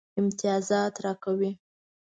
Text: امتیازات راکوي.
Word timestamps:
امتیازات 0.19 0.95
راکوي. 1.05 1.51